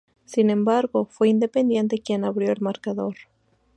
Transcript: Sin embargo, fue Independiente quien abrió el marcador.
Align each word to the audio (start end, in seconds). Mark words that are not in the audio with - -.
Sin 0.25 0.49
embargo, 0.49 1.05
fue 1.05 1.29
Independiente 1.29 2.01
quien 2.01 2.25
abrió 2.25 2.51
el 2.51 2.59
marcador. 2.61 3.15